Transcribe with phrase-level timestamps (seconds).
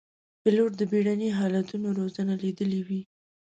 [0.41, 3.01] پیلوټ د بېړني حالتونو روزنه لیدلې وي.